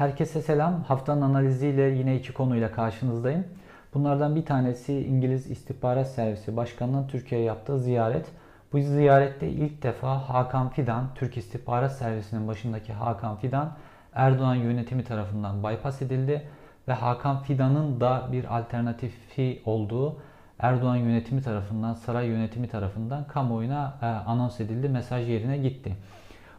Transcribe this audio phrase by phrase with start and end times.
[0.00, 0.82] Herkese selam.
[0.82, 3.44] Haftanın analiziyle yine iki konuyla karşınızdayım.
[3.94, 8.26] Bunlardan bir tanesi İngiliz İstihbarat Servisi Başkanı'nın Türkiye'ye yaptığı ziyaret.
[8.72, 13.72] Bu ziyarette ilk defa Hakan Fidan, Türk İstihbarat Servisi'nin başındaki Hakan Fidan,
[14.14, 16.48] Erdoğan yönetimi tarafından bypass edildi
[16.88, 20.16] ve Hakan Fidan'ın da bir alternatifi olduğu
[20.58, 25.96] Erdoğan yönetimi tarafından, saray yönetimi tarafından kamuoyuna e, anons edildi, mesaj yerine gitti.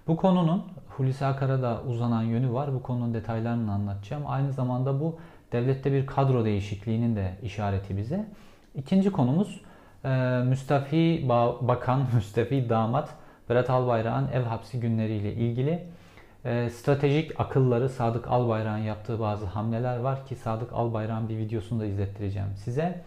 [0.07, 0.63] Bu konunun
[0.97, 2.73] Hulusi Akar'a da uzanan yönü var.
[2.73, 4.23] Bu konunun detaylarını anlatacağım.
[4.27, 5.19] Aynı zamanda bu
[5.51, 8.25] devlette bir kadro değişikliğinin de işareti bize.
[8.75, 9.61] İkinci konumuz
[10.05, 10.09] e,
[10.45, 11.25] Müstafi
[11.61, 13.09] Bakan, Müstafi Damat
[13.49, 15.87] Berat Albayrak'ın ev hapsi günleriyle ilgili
[16.45, 21.85] e, stratejik akılları Sadık Albayrak'ın yaptığı bazı hamleler var ki Sadık Albayrak'ın bir videosunu da
[21.85, 23.01] izlettireceğim size.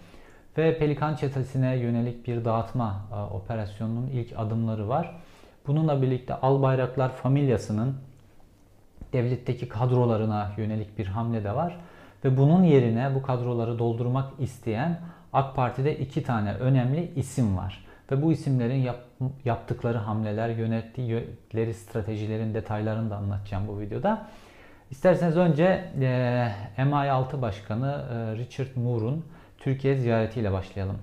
[0.59, 5.17] Ve Pelikan çetesine yönelik bir dağıtma e, operasyonunun ilk adımları var.
[5.67, 7.97] Bununla birlikte Albayraklar familyasının
[9.13, 11.81] devletteki kadrolarına yönelik bir hamle de var.
[12.25, 15.01] Ve bunun yerine bu kadroları doldurmak isteyen
[15.33, 17.85] AK Parti'de iki tane önemli isim var.
[18.11, 19.01] Ve bu isimlerin yap,
[19.45, 24.27] yaptıkları hamleler, yönettikleri stratejilerin detaylarını da anlatacağım bu videoda.
[24.91, 25.65] İsterseniz önce
[26.01, 29.25] e, MI6 Başkanı e, Richard Moore'un
[29.59, 30.99] Türkiye ziyaretiyle başlayalım.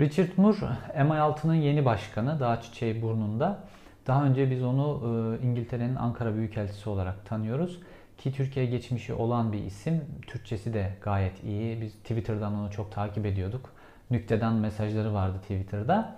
[0.00, 0.56] Richard Moore
[0.96, 3.58] MI6'nın yeni başkanı daha çiçeği burnunda.
[4.06, 5.00] Daha önce biz onu
[5.42, 7.80] e, İngiltere'nin Ankara Büyükelçisi olarak tanıyoruz.
[8.18, 10.04] Ki Türkiye geçmişi olan bir isim.
[10.26, 11.80] Türkçesi de gayet iyi.
[11.80, 13.70] Biz Twitter'dan onu çok takip ediyorduk.
[14.10, 16.16] Nükteden mesajları vardı Twitter'da.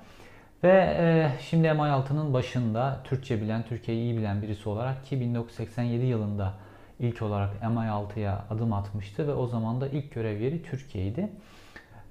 [0.64, 6.55] Ve e, şimdi MI6'nın başında Türkçe bilen, Türkiye'yi iyi bilen birisi olarak ki 1987 yılında
[7.00, 11.30] ilk olarak MI6'ya adım atmıştı ve o zaman da ilk görev yeri Türkiye'ydi.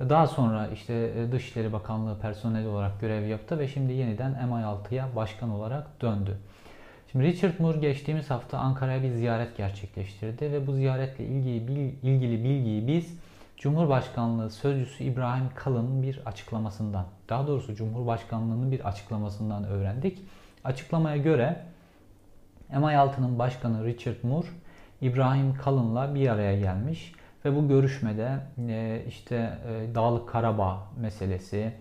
[0.09, 5.49] Daha sonra işte e, Dışişleri Bakanlığı personeli olarak görev yaptı ve şimdi yeniden MI6'ya başkan
[5.49, 6.37] olarak döndü.
[7.11, 12.87] Şimdi Richard Moore geçtiğimiz hafta Ankara'ya bir ziyaret gerçekleştirdi ve bu ziyaretle ilgili, ilgili bilgiyi
[12.87, 13.19] biz
[13.57, 20.19] Cumhurbaşkanlığı Sözcüsü İbrahim Kalın'ın bir açıklamasından, daha doğrusu Cumhurbaşkanlığı'nın bir açıklamasından öğrendik.
[20.63, 21.65] Açıklamaya göre
[22.73, 24.47] MI6'nın başkanı Richard Moore,
[25.01, 27.13] İbrahim Kalın'la bir araya gelmiş
[27.45, 31.73] ve bu görüşmede e, işte e, Dağlık Karabağ meselesi,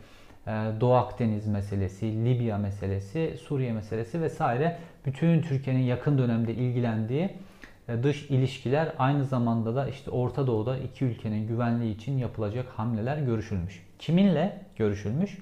[0.46, 0.50] e,
[0.80, 7.30] Doğu Akdeniz meselesi, Libya meselesi, Suriye meselesi vesaire bütün Türkiye'nin yakın dönemde ilgilendiği
[8.02, 13.86] dış ilişkiler aynı zamanda da işte Orta Doğu'da iki ülkenin güvenliği için yapılacak hamleler görüşülmüş.
[13.98, 15.38] Kiminle görüşülmüş?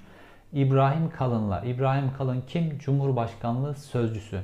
[0.53, 1.61] İbrahim Kalın'la.
[1.61, 2.79] İbrahim Kalın kim?
[2.79, 4.39] Cumhurbaşkanlığı sözcüsü.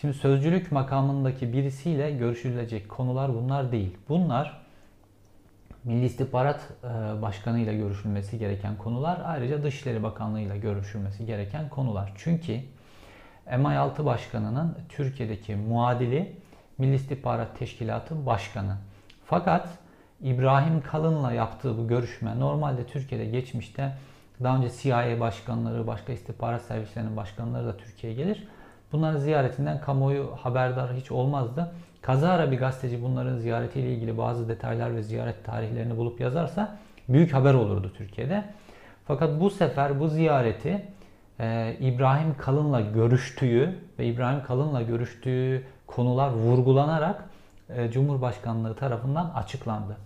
[0.00, 3.96] Şimdi sözcülük makamındaki birisiyle görüşülecek konular bunlar değil.
[4.08, 4.65] Bunlar
[5.86, 12.12] Milli İstihbarat e, Başkanı ile görüşülmesi gereken konular ayrıca Dışişleri Bakanlığı ile görüşülmesi gereken konular.
[12.16, 12.60] Çünkü
[13.46, 16.36] MI6 Başkanı'nın Türkiye'deki muadili
[16.78, 18.76] Milli İstihbarat Teşkilatı Başkanı.
[19.24, 19.68] Fakat
[20.20, 23.92] İbrahim Kalın'la yaptığı bu görüşme normalde Türkiye'de geçmişte
[24.42, 28.48] daha önce CIA başkanları, başka istihbarat servislerinin başkanları da Türkiye'ye gelir.
[28.92, 31.72] Bunların ziyaretinden kamuoyu haberdar hiç olmazdı.
[32.06, 36.78] Kazara bir gazeteci bunların ziyaretiyle ilgili bazı detaylar ve ziyaret tarihlerini bulup yazarsa
[37.08, 38.44] büyük haber olurdu Türkiye'de.
[39.06, 40.82] Fakat bu sefer bu ziyareti
[41.40, 47.24] e, İbrahim Kalın'la görüştüğü ve İbrahim Kalın'la görüştüğü konular vurgulanarak
[47.68, 49.96] e, Cumhurbaşkanlığı tarafından açıklandı.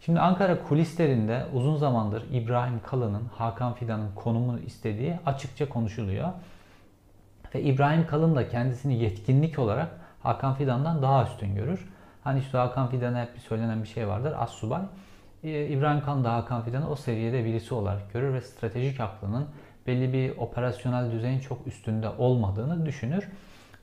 [0.00, 6.28] Şimdi Ankara kulislerinde uzun zamandır İbrahim Kalın'ın, Hakan Fidan'ın konumu istediği açıkça konuşuluyor.
[7.54, 11.88] Ve İbrahim Kalın da kendisini yetkinlik olarak Hakan Fidan'dan daha üstün görür.
[12.24, 14.34] Hani işte Hakan Fidan'a hep bir söylenen bir şey vardır.
[14.38, 14.82] As subay.
[15.44, 19.46] Ee, İbrahim Kalın da Hakan Fidan'ı o seviyede birisi olarak görür ve stratejik aklının
[19.86, 23.28] belli bir operasyonel düzeyin çok üstünde olmadığını düşünür.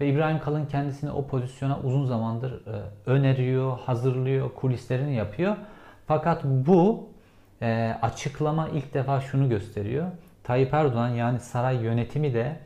[0.02, 5.56] Ve İbrahim Kalın kendisini o pozisyona uzun zamandır e, öneriyor, hazırlıyor, kulislerini yapıyor.
[6.08, 7.10] Fakat bu
[7.62, 10.08] e, açıklama ilk defa şunu gösteriyor.
[10.44, 12.60] Tayyip Erdoğan yani saray yönetimi de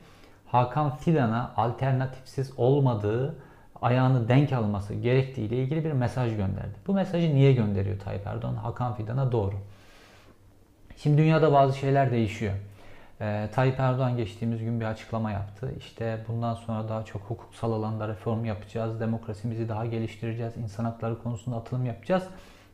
[0.47, 3.35] Hakan Fidan'a alternatifsiz olmadığı
[3.81, 6.75] ayağını denk alması gerektiği ile ilgili bir mesaj gönderdi.
[6.87, 8.55] Bu mesajı niye gönderiyor Tayyip Erdoğan?
[8.55, 9.55] Hakan Fidan'a doğru.
[10.97, 12.53] Şimdi dünyada bazı şeyler değişiyor.
[13.21, 15.71] Ee, Tayyip Erdoğan geçtiğimiz gün bir açıklama yaptı.
[15.77, 21.57] İşte bundan sonra daha çok hukuksal alanda reform yapacağız, demokrasimizi daha geliştireceğiz, insan hakları konusunda
[21.57, 22.23] atılım yapacağız.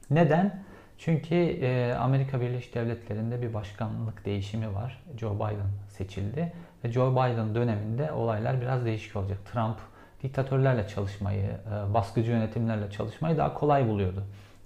[0.09, 0.63] Neden?
[0.97, 5.03] Çünkü e, Amerika Birleşik Devletleri'nde bir başkanlık değişimi var.
[5.17, 6.53] Joe Biden seçildi.
[6.83, 9.37] Ve Joe Biden döneminde olaylar biraz değişik olacak.
[9.53, 9.77] Trump
[10.23, 14.23] diktatörlerle çalışmayı, e, baskıcı yönetimlerle çalışmayı daha kolay buluyordu.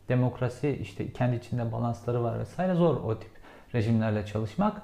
[0.10, 3.32] Demokrasi işte kendi içinde balansları var vesaire zor o tip
[3.74, 4.82] rejimlerle çalışmak.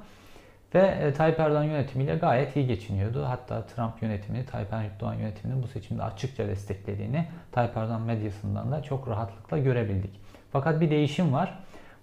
[0.75, 3.25] Ve e, Tayyip Erdoğan yönetimiyle gayet iyi geçiniyordu.
[3.25, 9.07] Hatta Trump yönetimini, Tayyip Erdoğan yönetiminin bu seçimde açıkça desteklediğini Tayyip Erdoğan medyasından da çok
[9.07, 10.19] rahatlıkla görebildik.
[10.51, 11.59] Fakat bir değişim var.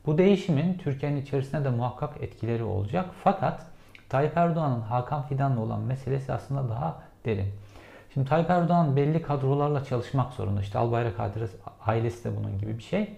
[0.06, 3.06] Bu değişimin Türkiye'nin içerisinde de muhakkak etkileri olacak.
[3.24, 3.66] Fakat
[4.08, 7.52] Tayyip Erdoğan'ın Hakan Fidan'la olan meselesi aslında daha derin.
[8.14, 10.60] Şimdi Tayyip Erdoğan belli kadrolarla çalışmak zorunda.
[10.60, 11.14] İşte Albayrak
[11.86, 13.10] ailesi de bunun gibi bir şey.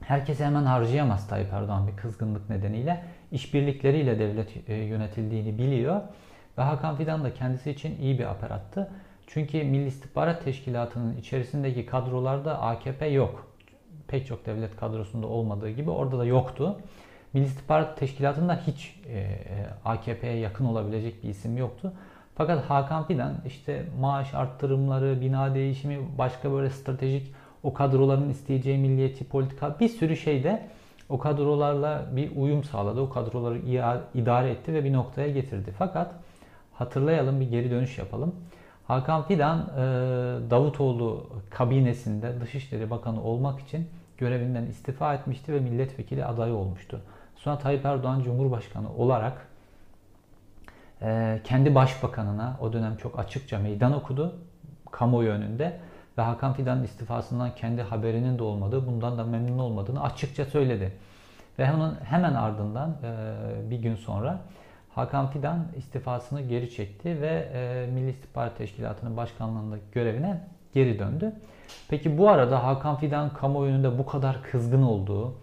[0.00, 3.04] Herkese hemen harcayamaz Tayyip Erdoğan bir kızgınlık nedeniyle.
[3.32, 6.00] İşbirlikleriyle devlet e, yönetildiğini biliyor.
[6.58, 8.90] Ve Hakan Fidan da kendisi için iyi bir aparattı.
[9.26, 13.46] Çünkü Milli İstihbarat Teşkilatı'nın içerisindeki kadrolarda AKP yok.
[14.08, 16.80] Pek çok devlet kadrosunda olmadığı gibi orada da yoktu.
[17.32, 21.92] Milli İstihbarat Teşkilatı'nda hiç e, e AKP'ye yakın olabilecek bir isim yoktu.
[22.40, 29.24] Fakat Hakan Fidan işte maaş arttırımları, bina değişimi, başka böyle stratejik o kadroların isteyeceği milliyetçi
[29.24, 30.68] politika bir sürü şeyde
[31.08, 33.00] o kadrolarla bir uyum sağladı.
[33.00, 33.58] O kadroları
[34.14, 35.74] idare etti ve bir noktaya getirdi.
[35.78, 36.14] Fakat
[36.72, 38.34] hatırlayalım bir geri dönüş yapalım.
[38.86, 39.82] Hakan Fidan e,
[40.50, 43.88] Davutoğlu kabinesinde Dışişleri Bakanı olmak için
[44.18, 47.00] görevinden istifa etmişti ve milletvekili adayı olmuştu.
[47.36, 49.49] Sonra Tayyip Erdoğan Cumhurbaşkanı olarak
[51.44, 54.34] kendi başbakanına o dönem çok açıkça meydan okudu
[54.90, 55.80] kamuoyu önünde
[56.18, 60.92] ve Hakan Fidan'ın istifasından kendi haberinin de olmadığı, bundan da memnun olmadığını açıkça söyledi.
[61.58, 64.40] Ve onun hemen ardından e, bir gün sonra
[64.94, 70.40] Hakan Fidan istifasını geri çekti ve e, Milli İstihbarat Teşkilatı'nın başkanlığındaki görevine
[70.74, 71.32] geri döndü.
[71.88, 75.34] Peki bu arada Hakan Fidan kamuoyunda bu kadar kızgın olduğu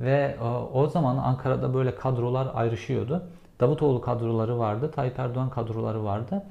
[0.00, 3.28] ve e, o zaman Ankara'da böyle kadrolar ayrışıyordu.
[3.62, 6.42] Davutoğlu kadroları vardı, Tayyip Erdoğan kadroları vardı.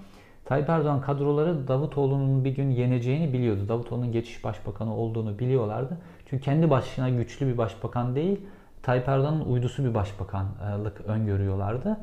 [0.45, 3.69] Tayyip Erdoğan kadroları Davutoğlu'nun bir gün yeneceğini biliyordu.
[3.69, 5.97] Davutoğlu'nun geçiş başbakanı olduğunu biliyorlardı.
[6.29, 8.41] Çünkü kendi başına güçlü bir başbakan değil,
[8.83, 11.97] Tayyip Erdoğan'ın uydusu bir başbakanlık öngörüyorlardı.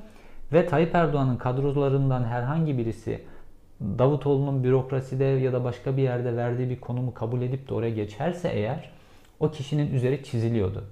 [0.53, 3.23] Ve Tayyip Erdoğan'ın kadrolarından herhangi birisi
[3.81, 8.49] Davutoğlu'nun bürokraside ya da başka bir yerde verdiği bir konumu kabul edip de oraya geçerse
[8.49, 8.91] eğer
[9.41, 10.85] o kişinin üzeri çiziliyordu.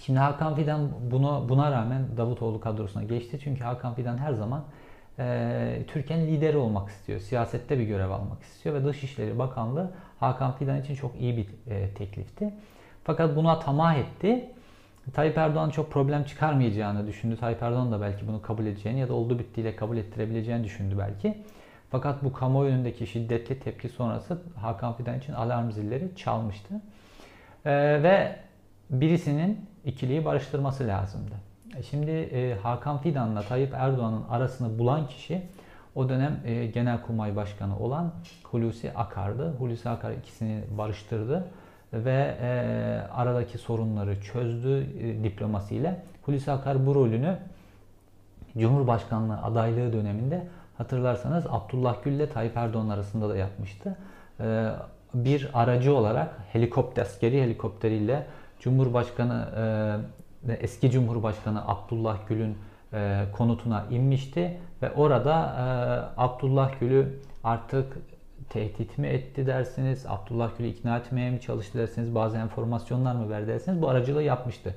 [0.00, 3.38] Şimdi Hakan Fidan buna, buna rağmen Davutoğlu kadrosuna geçti.
[3.44, 4.64] Çünkü Hakan Fidan her zaman
[5.18, 7.20] e, Türkiye'nin lideri olmak istiyor.
[7.20, 9.90] Siyasette bir görev almak istiyor ve Dışişleri Bakanlığı
[10.20, 12.54] Hakan Fidan için çok iyi bir e, teklifti.
[13.04, 14.50] Fakat buna tamah etti.
[15.12, 17.36] Tayyip Erdoğan çok problem çıkarmayacağını düşündü.
[17.36, 21.42] Tayyip Erdoğan da belki bunu kabul edeceğini ya da olduğu bittiğiyle kabul ettirebileceğini düşündü belki.
[21.90, 26.74] Fakat bu kamuoyundaki şiddetli tepki sonrası Hakan Fidan için alarm zilleri çalmıştı.
[27.64, 28.36] Ee, ve
[28.90, 31.34] birisinin ikiliyi barıştırması lazımdı.
[31.76, 35.42] E şimdi e, Hakan Fidan'la Tayyip Erdoğan'ın arasını bulan kişi
[35.94, 38.12] o dönem e, Genelkurmay Başkanı olan
[38.42, 39.54] Hulusi Akar'dı.
[39.58, 41.44] Hulusi Akar ikisini barıştırdı
[41.92, 42.48] ve e,
[43.12, 46.02] aradaki sorunları çözdü e, diplomasiyle.
[46.22, 47.38] Hulusi Akar bu rolünü
[48.58, 50.46] Cumhurbaşkanlığı adaylığı döneminde
[50.78, 53.96] hatırlarsanız Abdullah Gül ile Tayyip Erdoğan arasında da yapmıştı.
[54.40, 54.70] E,
[55.14, 58.26] bir aracı olarak helikopter, askeri helikopteriyle
[58.60, 59.48] Cumhurbaşkanı
[60.48, 62.58] e, eski Cumhurbaşkanı Abdullah Gül'ün
[62.92, 67.96] e, konutuna inmişti ve orada e, Abdullah Gül'ü artık
[68.48, 73.46] tehdit mi etti dersiniz, Abdullah Gül'ü ikna etmeye mi çalıştı dersiniz, bazı enformasyonlar mı verdi
[73.46, 74.74] dersiniz bu aracılığı yapmıştı.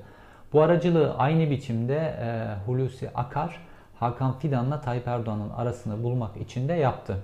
[0.52, 3.60] Bu aracılığı aynı biçimde e, Hulusi Akar,
[4.00, 7.16] Hakan Fidan'la Tayyip Erdoğan'ın arasını bulmak için de yaptı.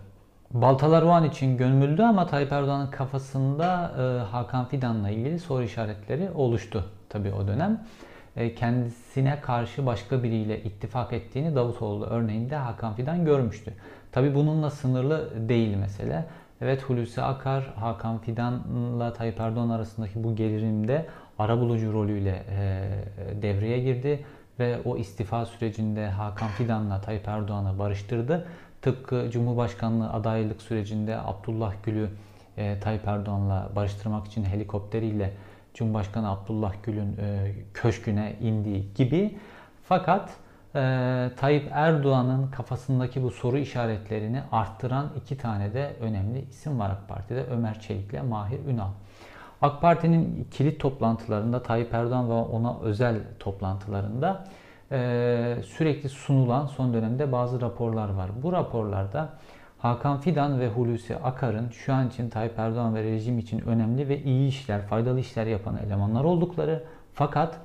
[0.51, 6.31] Baltalar o an için gömüldü ama Tayyip Erdoğan'ın kafasında e, Hakan Fidan'la ilgili soru işaretleri
[6.31, 7.85] oluştu tabii o dönem.
[8.37, 13.73] E, kendisine karşı başka biriyle ittifak ettiğini Davutoğlu örneğinde Hakan Fidan görmüştü.
[14.13, 16.25] Tabii bununla sınırlı değil mesele.
[16.61, 21.07] Evet Hulusi Akar, Hakan Fidan'la Tayyip Erdoğan arasındaki bu gerilimde
[21.39, 24.25] arabulucu rolüyle e, devreye girdi
[24.59, 28.47] ve o istifa sürecinde Hakan Fidan'la Tayyip Erdoğan'ı barıştırdı.
[28.87, 32.11] Tıpkı Cumhurbaşkanlığı adaylık sürecinde Abdullah Gül'ü
[32.57, 35.33] e, Tayyip Erdoğan'la barıştırmak için helikopteriyle
[35.75, 39.39] Cumhurbaşkanı Abdullah Gül'ün e, köşküne indiği gibi.
[39.85, 40.31] Fakat
[40.75, 47.09] e, Tayyip Erdoğan'ın kafasındaki bu soru işaretlerini arttıran iki tane de önemli isim var AK
[47.09, 47.45] Parti'de.
[47.45, 48.91] Ömer Çelik ile Mahir Ünal.
[49.63, 54.45] AK Parti'nin kilit toplantılarında Tayyip Erdoğan ve ona özel toplantılarında
[54.93, 58.31] e, sürekli sunulan son dönemde bazı raporlar var.
[58.43, 59.29] Bu raporlarda
[59.79, 64.23] Hakan Fidan ve Hulusi Akar'ın şu an için Tayyip Erdoğan ve rejim için önemli ve
[64.23, 67.59] iyi işler, faydalı işler yapan elemanlar oldukları fakat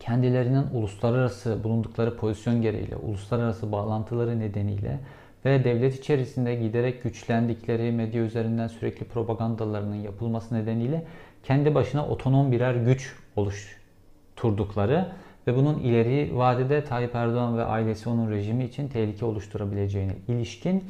[0.00, 5.00] kendilerinin uluslararası bulundukları pozisyon gereğiyle, uluslararası bağlantıları nedeniyle
[5.44, 11.04] ve devlet içerisinde giderek güçlendikleri medya üzerinden sürekli propagandalarının yapılması nedeniyle
[11.42, 15.12] kendi başına otonom birer güç oluşturdukları
[15.46, 20.84] ve bunun ileri vadede Tayyip Erdoğan ve ailesi onun rejimi için tehlike oluşturabileceğine ilişkin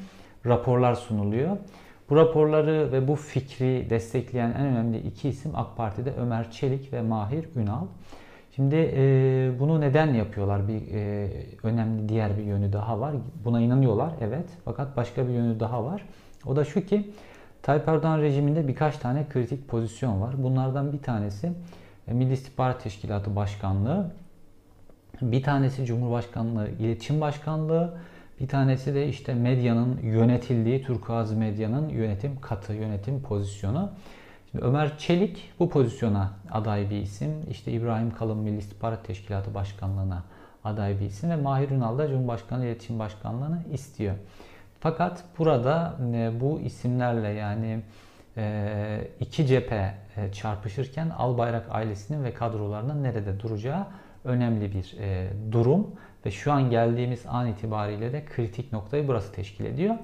[0.46, 1.56] raporlar sunuluyor.
[2.10, 7.02] Bu raporları ve bu fikri destekleyen en önemli iki isim AK Parti'de Ömer Çelik ve
[7.02, 7.86] Mahir Ünal.
[8.56, 10.68] Şimdi e, bunu neden yapıyorlar?
[10.68, 11.28] Bir e,
[11.62, 13.14] önemli diğer bir yönü daha var.
[13.44, 14.44] Buna inanıyorlar evet.
[14.64, 16.02] Fakat başka bir yönü daha var.
[16.46, 17.10] O da şu ki
[17.62, 20.42] Tayyip Erdoğan rejiminde birkaç tane kritik pozisyon var.
[20.42, 21.52] Bunlardan bir tanesi
[22.08, 24.12] e, Milli İstihbarat Teşkilatı Başkanlığı,
[25.22, 27.98] bir tanesi Cumhurbaşkanlığı İletişim Başkanlığı,
[28.40, 33.90] bir tanesi de işte medyanın yönetildiği, Turkuaz medyanın yönetim katı, yönetim pozisyonu.
[34.50, 37.30] Şimdi Ömer Çelik bu pozisyona aday bir isim.
[37.50, 40.22] İşte İbrahim Kalın Milli İstihbarat Teşkilatı Başkanlığı'na
[40.64, 44.14] aday bir isim ve Mahir Ünal da Cumhurbaşkanı İletişim Başkanlığı'nı istiyor.
[44.80, 47.80] Fakat burada e, bu isimlerle yani
[48.36, 53.86] e, iki cephe e, çarpışırken Albayrak ailesinin ve kadrolarının nerede duracağı
[54.26, 54.96] önemli bir
[55.52, 55.86] durum
[56.26, 59.94] ve şu an geldiğimiz an itibariyle de kritik noktayı burası teşkil ediyor.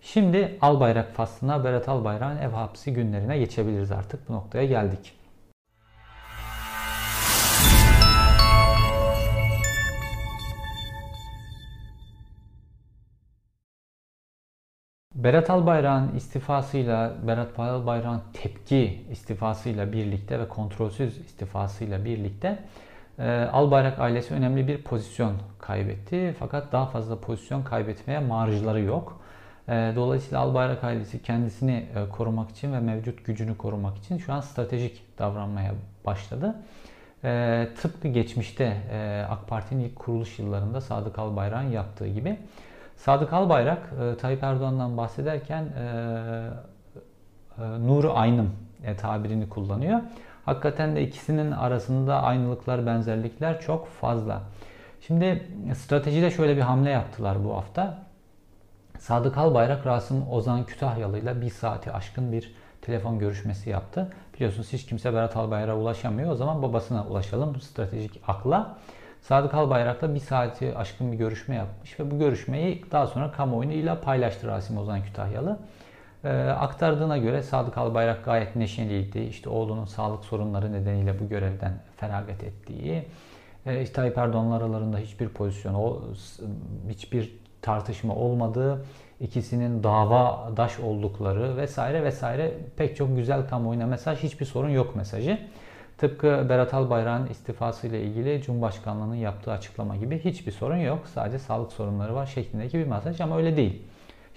[0.00, 4.28] Şimdi Albayrak faslına Berat Albayrak'ın ev hapsi günlerine geçebiliriz artık.
[4.28, 5.12] Bu noktaya geldik.
[15.14, 22.58] Berat Albayrak'ın istifasıyla, Berat Albayrak'ın tepki istifasıyla birlikte ve kontrolsüz istifasıyla birlikte e,
[23.52, 26.34] Albayrak ailesi önemli bir pozisyon kaybetti.
[26.38, 29.20] Fakat daha fazla pozisyon kaybetmeye marjları yok.
[29.68, 34.40] E, dolayısıyla Albayrak ailesi kendisini e, korumak için ve mevcut gücünü korumak için şu an
[34.40, 35.72] stratejik davranmaya
[36.06, 36.54] başladı.
[37.24, 42.38] E, tıpkı geçmişte e, AK Parti'nin ilk kuruluş yıllarında Sadık Albayrak'ın yaptığı gibi.
[42.96, 45.64] Sadık Albayrak e, Tayyip Erdoğan'dan bahsederken
[47.58, 48.50] Nuru Aynım
[48.98, 50.00] tabirini kullanıyor.
[50.44, 54.42] Hakikaten de ikisinin arasında aynılıklar, benzerlikler çok fazla.
[55.00, 57.98] Şimdi stratejide şöyle bir hamle yaptılar bu hafta.
[58.98, 64.12] Sadık Albayrak Rasım Ozan Kütahyalı ile bir saati aşkın bir telefon görüşmesi yaptı.
[64.34, 66.30] Biliyorsunuz hiç kimse Berat Albayrak'a ulaşamıyor.
[66.30, 68.78] O zaman babasına ulaşalım stratejik akla.
[69.22, 74.46] Sadık Albayrak'la bir saati aşkın bir görüşme yapmış ve bu görüşmeyi daha sonra kamuoyuyla paylaştı
[74.46, 75.58] Rasim Ozan Kütahyalı.
[76.24, 79.18] E, aktardığına göre Sadık Albayrak gayet neşeliydi.
[79.18, 83.04] İşte oğlunun sağlık sorunları nedeniyle bu görevden feragat ettiği,
[83.66, 86.02] e, Tayyip Erdoğan'la aralarında hiçbir pozisyon,
[86.88, 88.84] hiçbir tartışma olmadığı,
[89.20, 95.38] ikisinin dava daş oldukları vesaire vesaire pek çok güzel kamuoyuna mesaj, hiçbir sorun yok mesajı.
[95.98, 101.02] Tıpkı Berat Albayrak'ın istifası ile ilgili Cumhurbaşkanlığı'nın yaptığı açıklama gibi hiçbir sorun yok.
[101.14, 103.82] Sadece sağlık sorunları var şeklindeki bir mesaj ama öyle değil.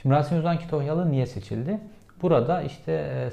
[0.02, 1.80] Şimdi Rasim Ozan Kütahyalı niye seçildi?
[2.22, 3.30] Burada işte e,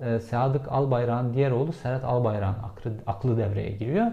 [0.00, 4.06] e, Sadık Albayrak'ın diğer oğlu Serhat Albayrak'ın aklı, aklı devreye giriyor.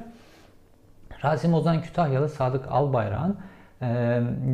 [1.23, 3.37] Rasim Ozan Kütahyalı Sadık Albayrak'ın
[3.81, 3.87] e,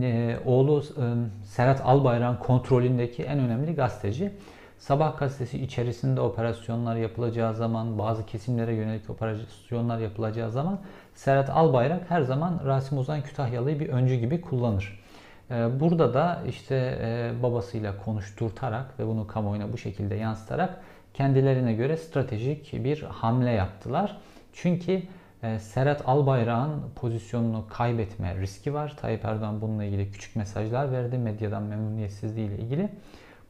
[0.03, 1.03] e, oğlu e,
[1.45, 4.31] Serhat Albayrak'ın kontrolündeki en önemli gazeteci.
[4.77, 10.79] Sabah gazetesi içerisinde operasyonlar yapılacağı zaman, bazı kesimlere yönelik operasyonlar yapılacağı zaman
[11.13, 15.04] Serhat Albayrak her zaman Rasim Ozan Kütahyalı'yı bir öncü gibi kullanır.
[15.51, 20.81] Ee, burada da işte e, babasıyla konuşturtarak ve bunu kamuoyuna bu şekilde yansıtarak
[21.13, 24.17] kendilerine göre stratejik bir hamle yaptılar.
[24.53, 25.01] Çünkü
[25.43, 28.95] e, Serhat Albayrak'ın pozisyonunu kaybetme riski var.
[29.01, 32.89] Tayyip Erdoğan bununla ilgili küçük mesajlar verdi medyadan memnuniyetsizliği ile ilgili.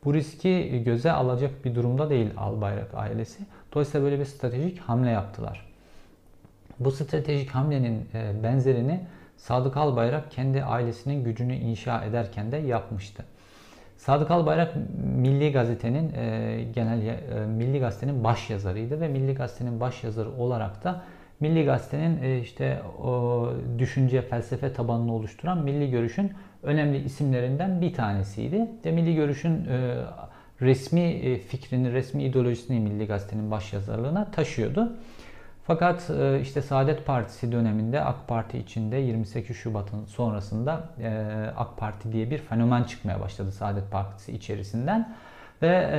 [0.06, 3.44] Bu riski göze alacak bir durumda değil Albayrak ailesi.
[3.74, 5.66] Dolayısıyla böyle bir stratejik hamle yaptılar.
[6.80, 9.02] Bu stratejik hamlenin e, benzerini
[9.38, 13.24] Sadık Albayrak kendi ailesinin gücünü inşa ederken de yapmıştı.
[13.98, 14.74] Sadık Albayrak
[15.16, 20.84] Milli Gazete'nin e, genel e, Milli Gazete'nin baş yazarıydı ve Milli Gazete'nin baş yazarı olarak
[20.84, 21.02] da
[21.40, 26.32] Milli Gazete'nin e, işte o düşünce, felsefe tabanını oluşturan Milli Görüş'ün
[26.64, 28.68] önemli isimlerinden bir tanesiydi.
[28.84, 29.96] De Milli Görüş'ün e,
[30.62, 34.94] resmi e, fikrini, resmi ideolojisini Milli Gazete'nin baş yazarlığına taşıyordu.
[35.68, 41.10] Fakat e, işte Saadet Partisi döneminde AK Parti içinde 28 Şubat'ın sonrasında e,
[41.58, 45.16] AK Parti diye bir fenomen çıkmaya başladı Saadet Partisi içerisinden
[45.62, 45.98] ve e,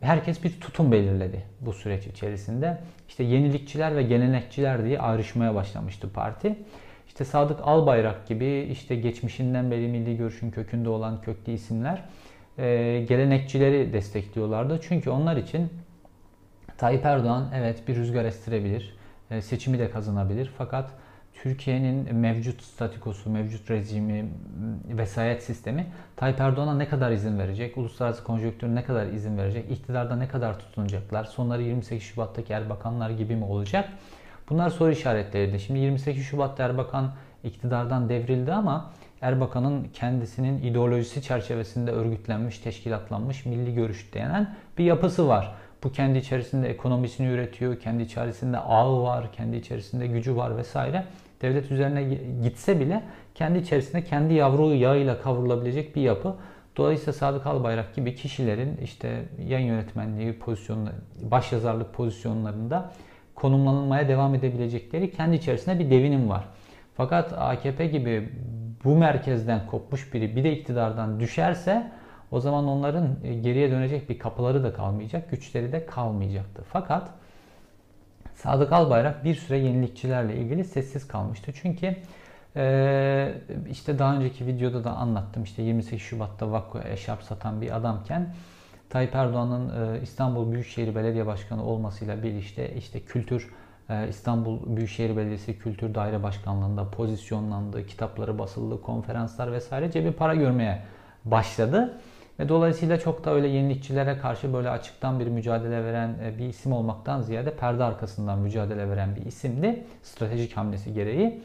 [0.00, 2.78] herkes bir tutum belirledi bu süreç içerisinde.
[3.08, 6.58] İşte yenilikçiler ve gelenekçiler diye ayrışmaya başlamıştı parti.
[7.06, 12.04] İşte Sadık Albayrak gibi işte geçmişinden beri milli görüşün kökünde olan köklü isimler
[13.08, 14.80] gelenekçileri destekliyorlardı.
[14.82, 15.70] Çünkü onlar için
[16.84, 18.96] Tayyip Erdoğan evet bir rüzgar estirebilir,
[19.30, 20.90] e, seçimi de kazanabilir fakat
[21.34, 24.28] Türkiye'nin mevcut statikosu, mevcut rejimi,
[24.88, 25.86] vesayet sistemi
[26.16, 27.78] Tayyip Erdoğan'a ne kadar izin verecek?
[27.78, 29.70] Uluslararası konjonktür ne kadar izin verecek?
[29.70, 31.24] İktidarda ne kadar tutunacaklar?
[31.24, 33.88] Sonları 28 Şubat'taki Erbakanlar gibi mi olacak?
[34.50, 35.60] Bunlar soru işaretleriydi.
[35.60, 37.12] Şimdi 28 Şubat'ta Erbakan
[37.44, 45.54] iktidardan devrildi ama Erbakan'ın kendisinin ideolojisi çerçevesinde örgütlenmiş, teşkilatlanmış milli görüş denen bir yapısı var.
[45.84, 51.04] Bu kendi içerisinde ekonomisini üretiyor, kendi içerisinde ağı var, kendi içerisinde gücü var vesaire.
[51.42, 52.04] Devlet üzerine
[52.42, 53.02] gitse bile
[53.34, 56.34] kendi içerisinde kendi yavru yağıyla kavrulabilecek bir yapı.
[56.76, 60.88] Dolayısıyla Sadık Albayrak gibi kişilerin işte yayın yönetmenliği pozisyonu,
[61.22, 62.92] başyazarlık pozisyonlarında
[63.34, 66.44] konumlanmaya devam edebilecekleri kendi içerisinde bir devinim var.
[66.96, 68.28] Fakat AKP gibi
[68.84, 71.90] bu merkezden kopmuş biri bir de iktidardan düşerse
[72.30, 76.62] o zaman onların e, geriye dönecek bir kapıları da kalmayacak, güçleri de kalmayacaktı.
[76.72, 77.10] Fakat
[78.34, 81.52] Sadık Albayrak bir süre yenilikçilerle ilgili sessiz kalmıştı.
[81.62, 81.96] Çünkü
[82.56, 83.34] e,
[83.70, 85.42] işte daha önceki videoda da anlattım.
[85.42, 88.34] İşte 28 Şubat'ta Vakko eşarp satan bir adamken
[88.90, 93.50] Tayyip Erdoğan'ın e, İstanbul Büyükşehir Belediye Başkanı olmasıyla birlikte işte kültür
[94.08, 100.82] İstanbul Büyükşehir Belediyesi Kültür Daire Başkanlığı'nda pozisyonlandı, kitapları basıldı, konferanslar vesaire cebi para görmeye
[101.24, 101.98] başladı.
[102.38, 106.72] Ve dolayısıyla çok da öyle yenilikçilere karşı böyle açıktan bir mücadele veren e, bir isim
[106.72, 109.84] olmaktan ziyade perde arkasından mücadele veren bir isimdi.
[110.02, 111.42] Stratejik hamlesi gereği.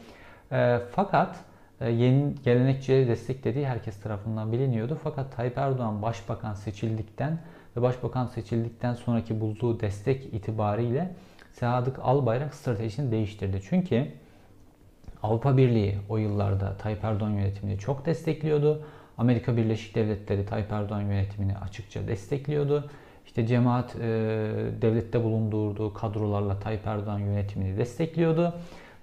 [0.52, 1.36] E, fakat
[1.80, 4.98] e, yeni gelenekçileri desteklediği herkes tarafından biliniyordu.
[5.04, 7.38] Fakat Tayyip Erdoğan başbakan seçildikten
[7.76, 11.14] ve başbakan seçildikten sonraki bulduğu destek itibariyle
[11.52, 13.60] Sadık Albayrak stratejisini değiştirdi.
[13.68, 14.06] Çünkü
[15.22, 18.84] Avrupa Birliği o yıllarda Tayyip Erdoğan yönetimini çok destekliyordu.
[19.20, 22.90] Amerika Birleşik Devletleri Tayyip Erdoğan yönetimini açıkça destekliyordu.
[23.26, 24.00] İşte cemaat e,
[24.82, 28.54] devlette bulundurduğu kadrolarla Tayyip Erdoğan yönetimini destekliyordu.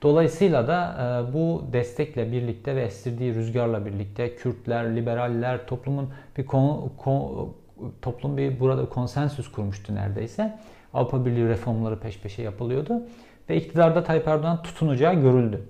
[0.02, 0.96] Dolayısıyla da
[1.30, 7.54] e, bu destekle birlikte ve estirdiği rüzgarla birlikte Kürtler, liberaller toplumun bir kon, kon,
[8.02, 10.58] toplum bir burada konsensüs kurmuştu neredeyse.
[10.94, 13.02] Avrupa Birliği reformları peş peşe yapılıyordu
[13.50, 15.62] ve iktidarda Tayyip Erdoğan tutunacağı görüldü.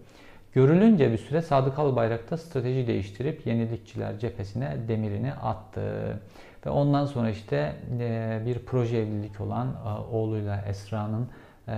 [0.58, 6.20] Görülünce bir süre Sadık Albayrak da strateji değiştirip yenilikçiler cephesine demirini attı.
[6.66, 11.28] Ve ondan sonra işte e, bir proje evlilik olan e, oğluyla Esra'nın
[11.68, 11.74] e,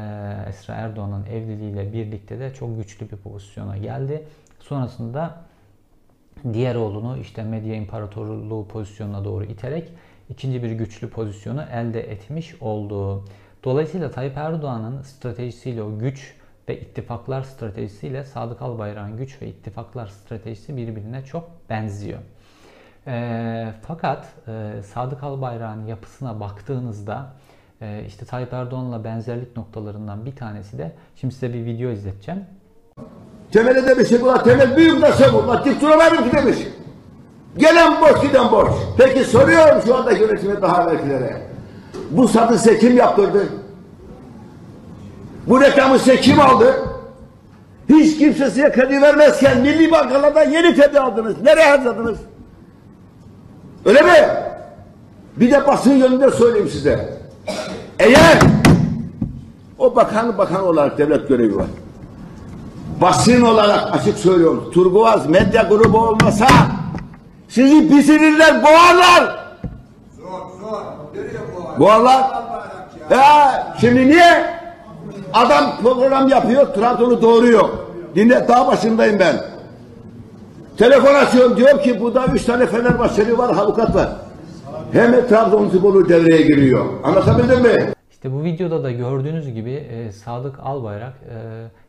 [0.49, 4.23] Esra Erdoğan'ın evliliğiyle birlikte de çok güçlü bir pozisyona geldi.
[4.59, 5.41] Sonrasında
[6.53, 9.89] diğer oğlunu işte medya imparatorluğu pozisyonuna doğru iterek
[10.29, 13.25] ikinci bir güçlü pozisyonu elde etmiş oldu.
[13.63, 16.38] Dolayısıyla Tayyip Erdoğan'ın stratejisiyle o güç
[16.69, 22.19] ve ittifaklar stratejisiyle Sadık Albayrak'ın güç ve ittifaklar stratejisi birbirine çok benziyor.
[23.07, 27.33] E, fakat e, Sadık Albayrak'ın yapısına baktığınızda
[27.81, 32.41] e, işte Tayyip Erdoğan'la benzerlik noktalarından bir tanesi de şimdi size bir video izleteceğim.
[33.51, 36.57] Temel'e demişim ulan temel büyük nasıl ulan dik duramadım ki demiş.
[37.57, 38.69] Gelen boş giden boş.
[38.97, 41.41] Peki soruyorum şu anda yönetime daha evvelkilere.
[42.11, 43.58] Bu satı size kim yaptırdı?
[45.49, 46.75] Bu reklamı size kim aldı?
[47.89, 51.41] Hiç kimse size kredi vermezken milli bankalardan yeni kredi aldınız.
[51.41, 52.17] Nereye harcadınız?
[53.85, 54.29] Öyle mi?
[55.35, 57.17] Bir de basın yönünde söyleyeyim size.
[57.99, 58.39] Eğer
[59.77, 61.67] o bakan bakan olarak devlet görevi var.
[63.01, 64.71] Basın olarak açık söylüyorum.
[64.73, 66.47] Turguaz medya grubu olmasa
[67.47, 69.39] sizi pisirirler, boğarlar.
[70.17, 71.79] Zor, zor.
[71.79, 72.23] Boğarlar.
[73.11, 74.58] Ya, şimdi niye?
[75.33, 77.69] Adam program yapıyor, Trabzon'u doğuruyor.
[78.15, 79.35] Dinle, daha başındayım ben.
[80.77, 84.09] Telefon açıyorum, diyor ki burada üç tane Fenerbahçeli var, avukat var.
[84.91, 86.85] Hem Trabzonspor'u devreye giriyor.
[87.03, 87.93] Anlatabildim mi?
[88.11, 91.37] İşte bu videoda da gördüğünüz gibi e, Sadık Albayrak e,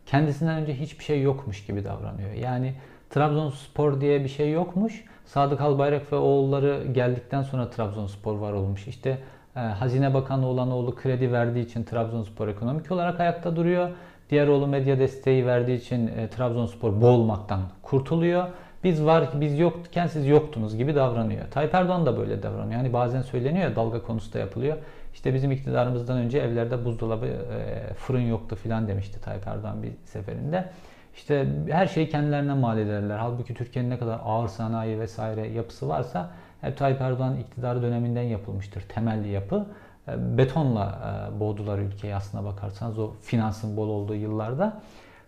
[0.07, 2.33] kendisinden önce hiçbir şey yokmuş gibi davranıyor.
[2.43, 2.75] Yani
[3.11, 5.05] Trabzonspor diye bir şey yokmuş.
[5.27, 8.87] Sadık Albayrak ve oğulları geldikten sonra Trabzonspor var olmuş.
[8.87, 9.19] İşte
[9.55, 13.91] Hazine Bakanı olan oğlu kredi verdiği için Trabzonspor ekonomik olarak ayakta duruyor.
[14.31, 18.49] Diğer oğlu medya desteği verdiği için e, Trabzonspor boğulmaktan kurtuluyor.
[18.85, 21.51] Biz var biz yokken siz yoktunuz gibi davranıyor.
[21.51, 22.73] Tayyip Erdoğan da böyle davranıyor.
[22.73, 24.77] Yani bazen söyleniyor ya dalga konusu da yapılıyor.
[25.15, 30.69] İşte bizim iktidarımızdan önce evlerde buzdolabı, e, fırın yoktu filan demişti Tayyip Erdoğan bir seferinde.
[31.15, 33.19] İşte her şeyi kendilerine mal ederler.
[33.19, 38.81] Halbuki Türkiye'nin ne kadar ağır sanayi vesaire yapısı varsa hep Tayyip Erdoğan iktidarı döneminden yapılmıştır
[38.81, 39.67] temelli yapı.
[40.09, 40.99] E, betonla
[41.37, 44.81] e, boğdular ülkeyi aslına bakarsanız o finansın bol olduğu yıllarda.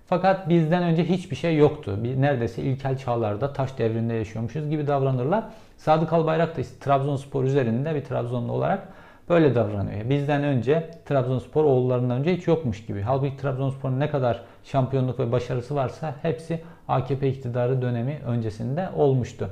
[0.07, 1.99] Fakat bizden önce hiçbir şey yoktu.
[2.03, 5.45] Neredeyse ilkel çağlarda taş devrinde yaşıyormuşuz gibi davranırlar.
[5.77, 8.89] Sadık Albayrak da işte Trabzonspor üzerinde bir Trabzonlu olarak
[9.29, 10.11] böyle davranıyor.
[10.11, 13.03] Bizden önce Trabzonspor oğullarından önce hiç yokmuş gibi.
[13.03, 19.51] Halbuki Trabzonspor'un ne kadar şampiyonluk ve başarısı varsa hepsi AKP iktidarı dönemi öncesinde olmuştu.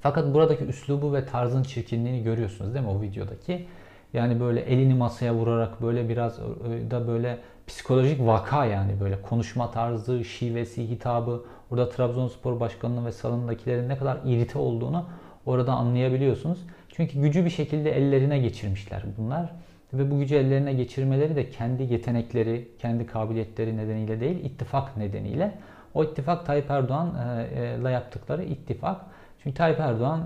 [0.00, 3.66] Fakat buradaki üslubu ve tarzın çirkinliğini görüyorsunuz değil mi o videodaki?
[4.12, 9.70] Yani böyle elini masaya vurarak böyle biraz e, da böyle psikolojik vaka yani böyle konuşma
[9.70, 11.42] tarzı, şivesi, hitabı.
[11.70, 15.04] Orada Trabzonspor Başkanı'nın ve salondakilerin ne kadar irite olduğunu
[15.46, 16.58] orada anlayabiliyorsunuz.
[16.88, 19.52] Çünkü gücü bir şekilde ellerine geçirmişler bunlar.
[19.92, 25.52] Ve bu gücü ellerine geçirmeleri de kendi yetenekleri, kendi kabiliyetleri nedeniyle değil, ittifak nedeniyle.
[25.94, 29.00] O ittifak Tayyip Erdoğan'la yaptıkları ittifak.
[29.48, 30.20] Çünkü Tayyip Erdoğan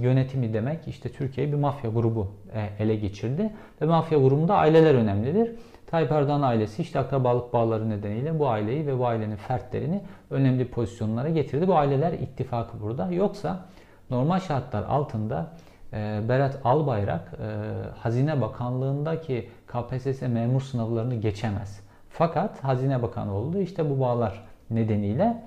[0.00, 3.52] yönetimi demek işte Türkiye'yi bir mafya grubu e, ele geçirdi.
[3.82, 5.50] Ve mafya grubunda aileler önemlidir.
[5.86, 11.28] Tayyip Erdoğan ailesi işte akrabalık bağları nedeniyle bu aileyi ve bu ailenin fertlerini önemli pozisyonlara
[11.28, 11.68] getirdi.
[11.68, 13.12] Bu aileler ittifakı burada.
[13.12, 13.64] Yoksa
[14.10, 15.52] normal şartlar altında
[15.92, 17.46] e, Berat Albayrak e,
[17.98, 21.80] Hazine Bakanlığındaki KPSS memur sınavlarını geçemez.
[22.10, 23.58] Fakat Hazine Bakanı oldu.
[23.58, 25.42] İşte bu bağlar nedeniyle.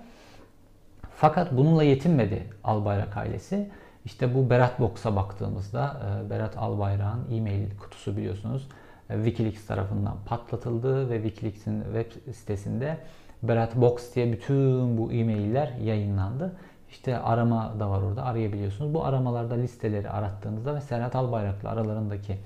[1.22, 3.70] Fakat bununla yetinmedi Albayrak ailesi.
[4.06, 8.68] İşte bu Berat Box'a baktığımızda e, Berat Albayrak'ın e-mail kutusu biliyorsunuz
[9.08, 12.98] Wikileaks tarafından patlatıldı ve Wikileaks'in web sitesinde
[13.44, 16.56] Berat Box diye bütün bu e-mailler yayınlandı.
[16.90, 18.94] İşte arama da var orada arayabiliyorsunuz.
[18.94, 22.38] Bu aramalarda listeleri arattığınızda ve Serhat Albayrak'la aralarındaki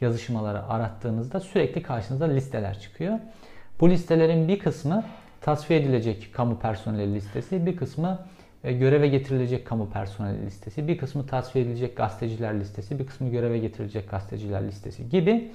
[0.00, 3.18] yazışmaları arattığınızda sürekli karşınıza listeler çıkıyor.
[3.80, 5.04] Bu listelerin bir kısmı
[5.40, 8.18] tasfiye edilecek kamu personeli listesi, bir kısmı
[8.64, 13.58] e, göreve getirilecek kamu personeli listesi, bir kısmı tasfiye edilecek gazeteciler listesi, bir kısmı göreve
[13.58, 15.52] getirilecek gazeteciler listesi gibi.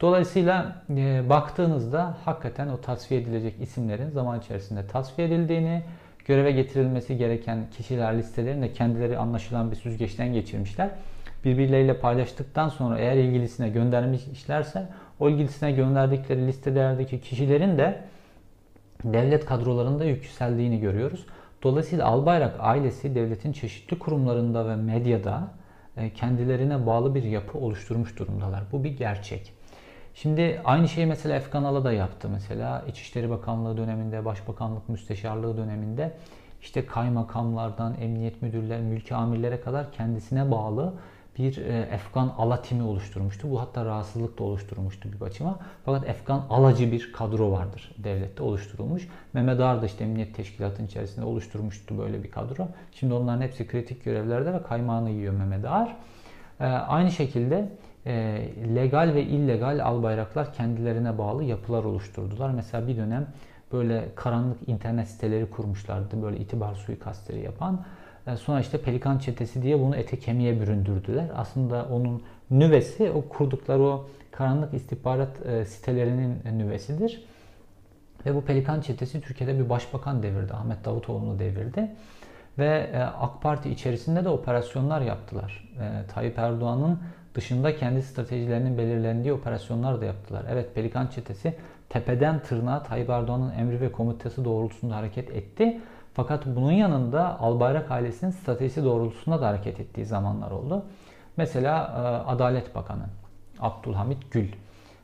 [0.00, 5.82] Dolayısıyla e, baktığınızda hakikaten o tasfiye edilecek isimlerin zaman içerisinde tasfiye edildiğini,
[6.26, 10.90] göreve getirilmesi gereken kişiler listelerini de kendileri anlaşılan bir süzgeçten geçirmişler.
[11.44, 14.88] Birbirleriyle paylaştıktan sonra eğer ilgilisine göndermişlerse
[15.20, 18.00] o ilgilisine gönderdikleri listelerdeki kişilerin de
[19.04, 21.26] devlet kadrolarında yükseldiğini görüyoruz.
[21.62, 25.48] Dolayısıyla Albayrak ailesi devletin çeşitli kurumlarında ve medyada
[25.96, 28.62] e, kendilerine bağlı bir yapı oluşturmuş durumdalar.
[28.72, 29.52] Bu bir gerçek.
[30.14, 32.84] Şimdi aynı şeyi mesela Efkan Ala da yaptı mesela.
[32.88, 36.12] İçişleri Bakanlığı döneminde, Başbakanlık Müsteşarlığı döneminde
[36.62, 40.94] işte kaymakamlardan, emniyet müdürler, mülki amirlere kadar kendisine bağlı
[41.38, 43.50] bir e, Efkan Ala timi oluşturmuştu.
[43.50, 45.58] Bu hatta rahatsızlık da oluşturmuştu bir açıma.
[45.84, 49.08] Fakat Efkan Alacı bir kadro vardır devlette oluşturulmuş.
[49.32, 52.68] Mehmet Ağar da işte emniyet teşkilatının içerisinde oluşturmuştu böyle bir kadro.
[52.92, 55.96] Şimdi onların hepsi kritik görevlerde ve kaymağını yiyor Mehmet Ağar.
[56.60, 57.68] E, aynı şekilde
[58.06, 58.12] e,
[58.74, 62.50] legal ve illegal albayraklar kendilerine bağlı yapılar oluşturdular.
[62.50, 63.26] Mesela bir dönem
[63.72, 66.22] böyle karanlık internet siteleri kurmuşlardı.
[66.22, 67.84] Böyle itibar suikastleri yapan.
[68.26, 71.26] E, sonra işte Pelikan Çetesi diye bunu ete kemiğe büründürdüler.
[71.34, 77.24] Aslında onun nüvesi o kurdukları o karanlık istihbarat e, sitelerinin nüvesidir.
[78.26, 80.52] Ve bu Pelikan Çetesi Türkiye'de bir başbakan devirdi.
[80.52, 81.90] Ahmet Davutoğlu'nu devirdi.
[82.58, 85.68] Ve e, AK Parti içerisinde de operasyonlar yaptılar.
[86.14, 86.98] Tayyip Erdoğan'ın
[87.34, 90.44] dışında kendi stratejilerinin belirlendiği operasyonlar da yaptılar.
[90.50, 91.54] Evet Pelikan Çetesi
[91.88, 95.80] tepeden tırnağa Tayyip Erdoğan'ın emri ve komutası doğrultusunda hareket etti.
[96.14, 100.84] Fakat bunun yanında Albayrak ailesinin stratejisi doğrultusunda da hareket ettiği zamanlar oldu.
[101.36, 103.06] Mesela e, Adalet Bakanı
[103.60, 104.48] Abdülhamit Gül.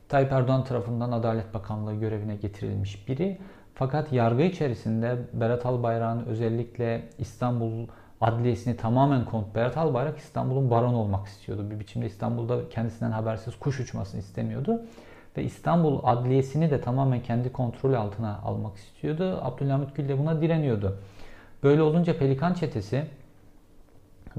[0.09, 3.38] Tayyip Erdoğan tarafından Adalet Bakanlığı görevine getirilmiş biri.
[3.75, 7.87] Fakat yargı içerisinde Berat Albayrak'ın özellikle İstanbul
[8.21, 11.71] adliyesini tamamen kont Berat Albayrak İstanbul'un baron olmak istiyordu.
[11.71, 14.83] Bir biçimde İstanbul'da kendisinden habersiz kuş uçmasını istemiyordu.
[15.38, 19.38] Ve İstanbul adliyesini de tamamen kendi kontrol altına almak istiyordu.
[19.42, 20.98] Abdülhamit Gül de buna direniyordu.
[21.62, 23.05] Böyle olunca Pelikan Çetesi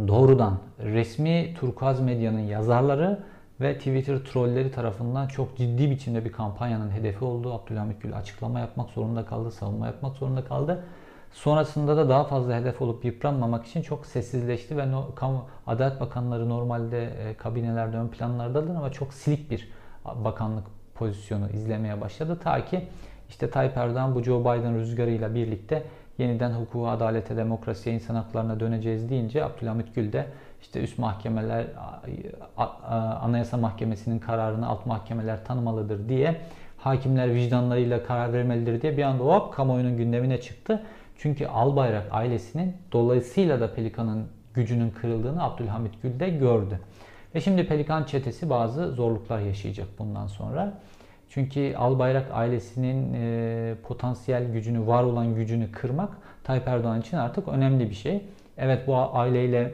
[0.07, 3.19] doğrudan resmi Turkuaz medyanın yazarları
[3.61, 7.53] ve Twitter trolleri tarafından çok ciddi biçimde bir kampanyanın hedefi oldu.
[7.53, 10.83] Abdülhamit Gül açıklama yapmak zorunda kaldı, savunma yapmak zorunda kaldı.
[11.31, 16.49] Sonrasında da daha fazla hedef olup yıpranmamak için çok sessizleşti ve no, kamu, Adalet Bakanları
[16.49, 19.71] normalde e, kabinelerde ön planlardadır ama çok silik bir
[20.05, 22.39] bakanlık pozisyonu izlemeye başladı.
[22.43, 22.81] Ta ki
[23.29, 25.83] işte Tayyip Erdoğan bu Joe Biden rüzgarıyla birlikte
[26.17, 30.25] yeniden hukuka, adalete, demokrasiye, insan haklarına döneceğiz deyince Abdülhamit Gül de
[30.61, 31.65] işte üst mahkemeler
[33.21, 36.35] Anayasa Mahkemesi'nin kararını alt mahkemeler tanımalıdır diye
[36.77, 40.83] hakimler vicdanlarıyla karar vermelidir diye bir anda hop kamuoyunun gündemine çıktı.
[41.17, 46.79] Çünkü Albayrak ailesinin dolayısıyla da Pelikan'ın gücünün kırıldığını Abdülhamit Gül de gördü.
[47.35, 50.73] Ve şimdi Pelikan çetesi bazı zorluklar yaşayacak bundan sonra.
[51.29, 56.09] Çünkü Albayrak ailesinin e, potansiyel gücünü, var olan gücünü kırmak
[56.43, 58.21] Tayyip Erdoğan için artık önemli bir şey.
[58.57, 59.73] Evet bu aileyle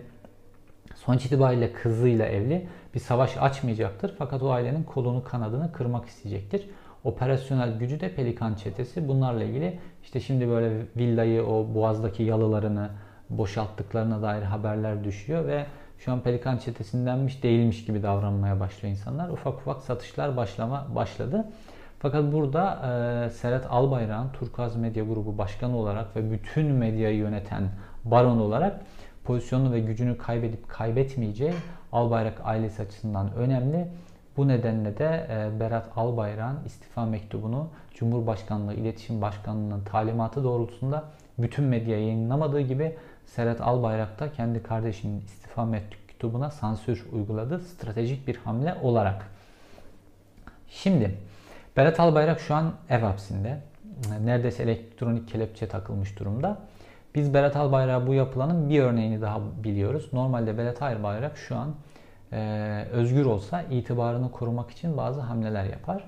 [0.96, 4.16] sonuç itibariyle kızıyla evli bir savaş açmayacaktır.
[4.18, 6.70] Fakat o ailenin kolunu kanadını kırmak isteyecektir.
[7.04, 9.08] Operasyonel gücü de Pelikan çetesi.
[9.08, 12.90] Bunlarla ilgili işte şimdi böyle villayı o boğazdaki yalılarını
[13.30, 15.66] boşalttıklarına dair haberler düşüyor ve
[15.98, 19.30] Şu an Pelikan çetesindenmiş değilmiş gibi davranmaya başlıyor insanlar.
[19.30, 21.46] Ufak ufak satışlar başlama başladı.
[22.00, 22.82] Fakat burada
[23.26, 27.70] e, Serhat Albayrak'ın Turkuaz Medya Grubu Başkanı olarak ve bütün medyayı yöneten
[28.04, 28.82] baron olarak
[29.24, 31.54] pozisyonunu ve gücünü kaybedip kaybetmeyeceği
[31.92, 33.88] Albayrak ailesi açısından önemli.
[34.38, 41.04] Bu nedenle de e, Berat Albayrak'ın istifa mektubunu Cumhurbaşkanlığı İletişim Başkanlığı'nın talimatı doğrultusunda
[41.38, 47.60] bütün medya yayınlamadığı gibi Serhat Albayrak da kendi kardeşinin istifa mektubuna sansür uyguladı.
[47.60, 49.28] Stratejik bir hamle olarak.
[50.70, 51.18] Şimdi
[51.78, 53.62] Berat Albayrak şu an ev hapsinde.
[54.24, 56.58] Neredeyse elektronik kelepçe takılmış durumda.
[57.16, 60.10] Biz Berat Albayrak bu yapılanın bir örneğini daha biliyoruz.
[60.14, 61.76] Normalde Berat Albayrak şu an
[62.32, 66.04] e, özgür olsa itibarını korumak için bazı hamleler yapar.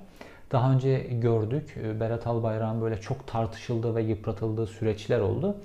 [0.51, 5.55] Daha önce gördük e, Berat Albayrak'ın böyle çok tartışıldığı ve yıpratıldığı süreçler oldu.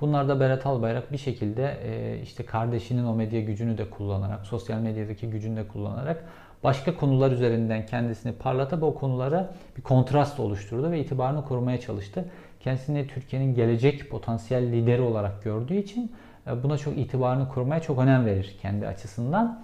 [0.00, 5.30] Bunlarda Berat Albayrak bir şekilde e, işte kardeşinin o medya gücünü de kullanarak, sosyal medyadaki
[5.30, 6.24] gücünü de kullanarak
[6.64, 12.24] başka konular üzerinden kendisini parlatıp o konulara bir kontrast oluşturdu ve itibarını korumaya çalıştı.
[12.60, 16.12] Kendisini Türkiye'nin gelecek potansiyel lideri olarak gördüğü için
[16.46, 19.62] e, buna çok itibarını korumaya çok önem verir kendi açısından.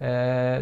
[0.00, 0.06] E,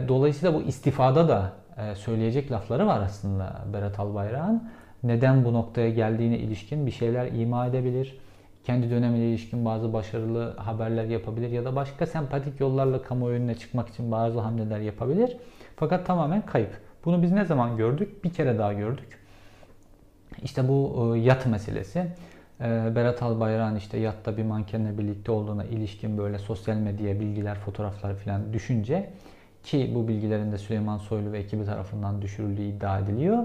[0.08, 4.70] dolayısıyla bu istifada da e, söyleyecek lafları var aslında Berat Albayrak'ın.
[5.02, 8.18] Neden bu noktaya geldiğine ilişkin bir şeyler ima edebilir.
[8.64, 13.88] Kendi dönemine ilişkin bazı başarılı haberler yapabilir ya da başka sempatik yollarla kamuoyu önüne çıkmak
[13.88, 15.36] için bazı hamleler yapabilir.
[15.76, 16.70] Fakat tamamen kayıp.
[17.04, 18.24] Bunu biz ne zaman gördük?
[18.24, 19.18] Bir kere daha gördük.
[20.42, 21.98] İşte bu e, yat meselesi.
[22.60, 28.14] E, Berat Albayrak'ın işte yatta bir mankenle birlikte olduğuna ilişkin böyle sosyal medyaya bilgiler, fotoğraflar
[28.14, 29.10] falan düşünce
[29.62, 33.38] ki bu bilgilerin de Süleyman Soylu ve ekibi tarafından düşürüldüğü iddia ediliyor.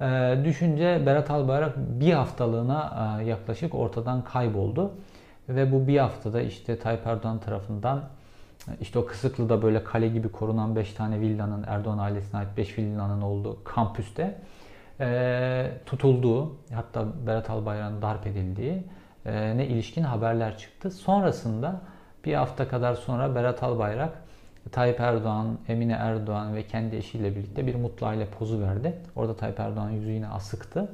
[0.00, 4.92] E, düşünce Berat Albayrak bir haftalığına yaklaşık ortadan kayboldu.
[5.48, 8.00] Ve bu bir haftada işte Tayyip Erdoğan tarafından
[8.80, 13.22] işte o Kısıklı'da böyle kale gibi korunan 5 tane villanın Erdoğan ailesine ait 5 villanın
[13.22, 14.38] olduğu kampüste
[15.00, 18.82] e, tutulduğu hatta Berat Albayrak'ın darp edildiği
[19.26, 20.90] e, ne ilişkin haberler çıktı.
[20.90, 21.80] Sonrasında
[22.24, 24.12] bir hafta kadar sonra Berat Albayrak
[24.72, 28.94] Tayyip Erdoğan, Emine Erdoğan ve kendi eşiyle birlikte bir mutlu aile pozu verdi.
[29.16, 30.92] Orada Tayyip Erdoğan yüzü yine asıktı.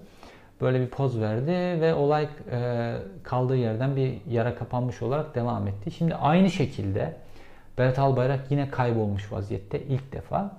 [0.60, 5.90] Böyle bir poz verdi ve olay e, kaldığı yerden bir yara kapanmış olarak devam etti.
[5.90, 7.16] Şimdi aynı şekilde
[7.78, 10.56] Berat Albayrak yine kaybolmuş vaziyette ilk defa.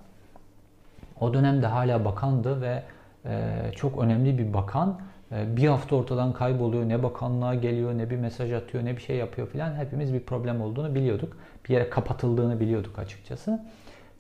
[1.20, 2.84] O dönemde hala bakandı ve
[3.26, 5.00] e, çok önemli bir bakan.
[5.32, 6.90] E, bir hafta ortadan kayboluyor.
[6.90, 9.76] Ne bakanlığa geliyor, ne bir mesaj atıyor, ne bir şey yapıyor filan.
[9.76, 11.38] Hepimiz bir problem olduğunu biliyorduk.
[11.70, 13.64] Bir yere kapatıldığını biliyorduk açıkçası.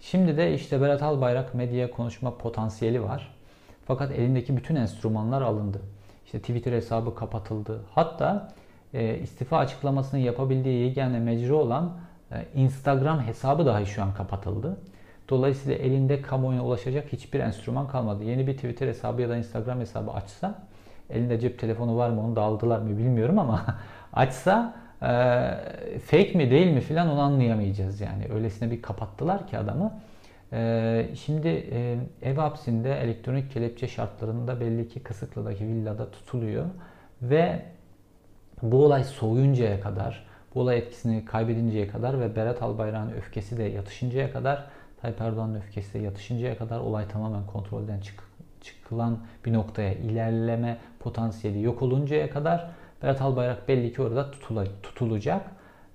[0.01, 3.35] Şimdi de işte Berat Albayrak medyaya konuşma potansiyeli var.
[3.85, 5.81] Fakat elindeki bütün enstrümanlar alındı.
[6.25, 7.81] İşte Twitter hesabı kapatıldı.
[7.95, 8.53] Hatta
[8.93, 11.97] e, istifa açıklamasını yapabildiği yegane mecra olan
[12.31, 14.77] e, Instagram hesabı dahi şu an kapatıldı.
[15.29, 18.23] Dolayısıyla elinde kamuoyuna ulaşacak hiçbir enstrüman kalmadı.
[18.23, 20.67] Yeni bir Twitter hesabı ya da Instagram hesabı açsa,
[21.09, 23.65] elinde cep telefonu var mı onu da aldılar mı bilmiyorum ama
[24.13, 25.07] açsa e,
[25.99, 28.27] fake mi değil mi filan onu anlayamayacağız yani.
[28.33, 29.99] Öylesine bir kapattılar ki adamı.
[30.53, 36.65] E, şimdi e, ev hapsinde elektronik kelepçe şartlarında belli ki Kısıklı'daki villada tutuluyor
[37.21, 37.61] ve
[38.61, 44.31] bu olay soğuyuncaya kadar bu olay etkisini kaybedinceye kadar ve Berat Albayrak'ın öfkesi de yatışıncaya
[44.31, 44.65] kadar
[45.01, 48.23] Tayyip Erdoğan'ın öfkesi de yatışıncaya kadar olay tamamen kontrolden çık
[48.65, 52.69] çıkılan bir noktaya ilerleme potansiyeli yok oluncaya kadar
[53.03, 55.41] Berat Albayrak belli ki orada tutula, tutulacak.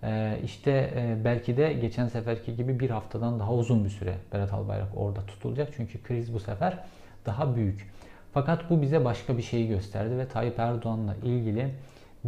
[0.02, 4.52] Ee, işte e, belki de geçen seferki gibi bir haftadan daha uzun bir süre Berat
[4.52, 5.68] Albayrak orada tutulacak.
[5.76, 6.78] Çünkü kriz bu sefer
[7.26, 7.90] daha büyük.
[8.32, 11.70] Fakat bu bize başka bir şeyi gösterdi ve Tayyip Erdoğan'la ilgili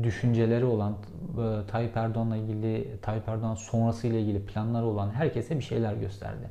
[0.03, 5.65] düşünceleri olan, e, Tayyip Erdoğan'la ilgili, Tayyip Erdoğan sonrası ile ilgili planları olan herkese bir
[5.65, 6.49] şeyler gösterdi.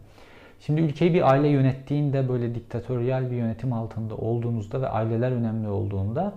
[0.65, 6.33] Şimdi ülkeyi bir aile yönettiğinde böyle diktatöryal bir yönetim altında olduğunuzda ve aileler önemli olduğunda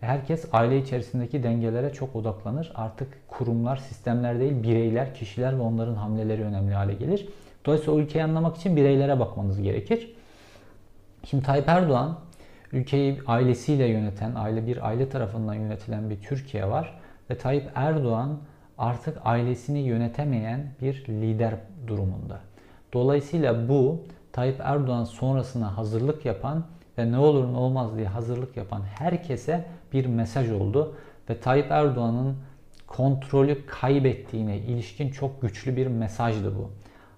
[0.00, 2.72] herkes aile içerisindeki dengelere çok odaklanır.
[2.74, 7.28] Artık kurumlar, sistemler değil, bireyler, kişiler ve onların hamleleri önemli hale gelir.
[7.66, 10.14] Dolayısıyla o ülkeyi anlamak için bireylere bakmanız gerekir.
[11.24, 12.18] Şimdi Tayyip Erdoğan
[12.72, 16.98] ülkeyi ailesiyle yöneten, aile bir aile tarafından yönetilen bir Türkiye var
[17.30, 18.38] ve Tayyip Erdoğan
[18.78, 21.54] artık ailesini yönetemeyen bir lider
[21.86, 22.40] durumunda.
[22.94, 24.02] Dolayısıyla bu
[24.32, 26.64] Tayyip Erdoğan sonrasına hazırlık yapan
[26.98, 30.96] ve ne olur ne olmaz diye hazırlık yapan herkese bir mesaj oldu
[31.30, 32.36] ve Tayyip Erdoğan'ın
[32.86, 36.70] kontrolü kaybettiğine ilişkin çok güçlü bir mesajdı bu.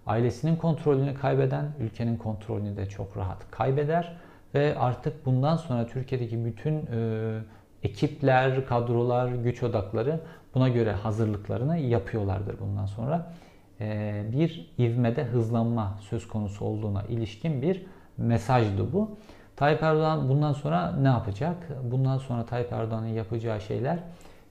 [0.07, 4.17] Ailesinin kontrolünü kaybeden ülkenin kontrolünü de çok rahat kaybeder
[4.55, 7.39] ve artık bundan sonra Türkiye'deki bütün e,
[7.83, 10.21] ekipler, kadrolar, güç odakları
[10.55, 13.33] buna göre hazırlıklarını yapıyorlardır bundan sonra.
[13.81, 17.87] E, bir ivmede hızlanma söz konusu olduğuna ilişkin bir
[18.17, 19.19] mesajdı bu.
[19.57, 21.57] Tayyip Erdoğan bundan sonra ne yapacak?
[21.91, 23.99] Bundan sonra Tayyip Erdoğan'ın yapacağı şeyler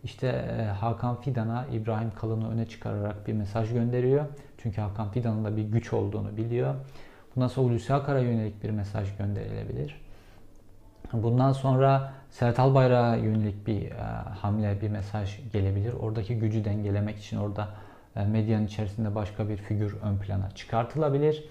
[0.03, 4.25] işte e, Hakan Fidan'a İbrahim Kalın'ı öne çıkararak bir mesaj gönderiyor.
[4.57, 6.75] Çünkü Hakan Fidan'ın da bir güç olduğunu biliyor.
[7.35, 10.01] Bundan sonra Hulusi Akar'a yönelik bir mesaj gönderilebilir.
[11.13, 13.95] Bundan sonra Serhat Albayrak'a yönelik bir e,
[14.41, 15.93] hamle, bir mesaj gelebilir.
[15.93, 17.67] Oradaki gücü dengelemek için orada
[18.23, 21.43] medyanın içerisinde başka bir figür ön plana çıkartılabilir.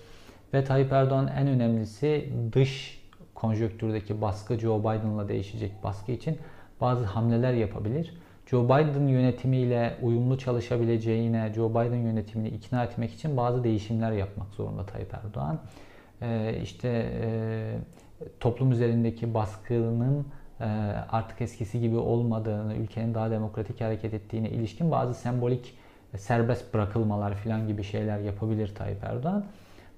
[0.55, 6.39] Ve Tayyip Erdoğan en önemlisi dış konjöktürdeki baskı Joe Biden'la değişecek baskı için
[6.81, 8.15] bazı hamleler yapabilir.
[8.47, 14.87] Joe Biden yönetimiyle uyumlu çalışabileceğine, Joe Biden yönetimini ikna etmek için bazı değişimler yapmak zorunda
[14.87, 15.59] Tayyip Erdoğan.
[16.23, 16.89] Ee, işte
[17.23, 17.75] e,
[18.41, 20.27] toplum üzerindeki baskının
[20.61, 20.65] e,
[21.11, 25.84] artık eskisi gibi olmadığını, ülkenin daha demokratik hareket ettiğine ilişkin bazı sembolik e,
[26.19, 29.45] serbest bırakılmalar falan gibi şeyler yapabilir Tayyip Erdoğan.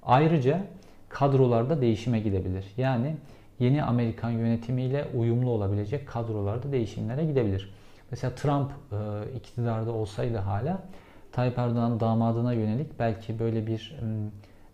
[0.03, 0.63] Ayrıca
[1.09, 2.65] kadrolarda değişime gidebilir.
[2.77, 3.17] Yani
[3.59, 7.71] yeni Amerikan yönetimiyle uyumlu olabilecek kadrolarda değişimlere gidebilir.
[8.11, 8.97] Mesela Trump e,
[9.37, 10.83] iktidarda olsaydı hala
[11.33, 13.99] Tayyip Erdoğan damadına yönelik belki böyle bir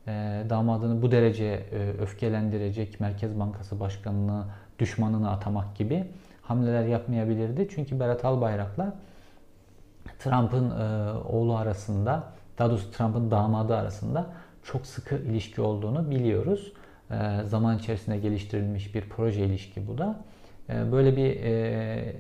[0.06, 0.10] e,
[0.50, 4.44] damadını bu derece e, öfkelendirecek Merkez Bankası Başkanı'nı
[4.78, 6.04] düşmanını atamak gibi
[6.42, 7.68] hamleler yapmayabilirdi.
[7.74, 8.94] Çünkü Berat Albayrak'la
[10.18, 12.24] Trump'ın e, oğlu arasında,
[12.58, 14.26] daha doğrusu Trump'ın damadı arasında
[14.62, 16.72] çok sıkı ilişki olduğunu biliyoruz.
[17.10, 20.20] E, zaman içerisinde geliştirilmiş bir proje ilişki bu da.
[20.68, 22.16] E, böyle bir e,